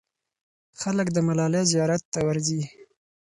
[0.81, 2.61] خلک د ملالۍ زیارت ته ورځي.